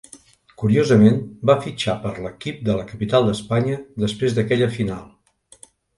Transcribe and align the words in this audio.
Curiosament 0.59 1.19
va 1.49 1.55
fitxar 1.65 1.95
per 2.05 2.13
l'equip 2.27 2.63
de 2.69 2.77
la 2.79 2.85
capital 2.93 3.27
d'Espanya 3.29 3.77
després 4.05 4.37
d'aquella 4.39 4.71
final. 4.79 5.07